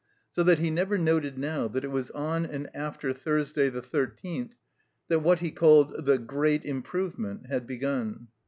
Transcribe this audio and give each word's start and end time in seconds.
So 0.31 0.41
that 0.41 0.57
he 0.57 0.71
never 0.71 0.97
noted 0.97 1.37
now 1.37 1.67
that 1.67 1.83
it 1.83 1.89
was 1.91 2.09
on 2.09 2.43
and 2.43 2.71
after 2.75 3.13
Thursday, 3.13 3.69
the 3.69 3.83
thirteenth, 3.83 4.57
that 5.09 5.19
what 5.19 5.41
he 5.41 5.51
called 5.51 6.05
the 6.05 6.17
Great 6.17 6.65
Im 6.65 6.81
provement 6.81 7.45
had 7.51 7.67
begun. 7.67 8.29